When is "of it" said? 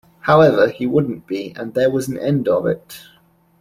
2.47-3.03